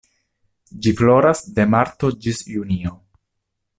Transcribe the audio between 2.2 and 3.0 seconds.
ĝis junio.